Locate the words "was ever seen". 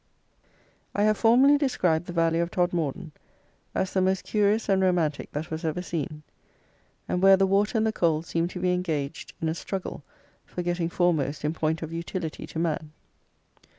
5.51-6.23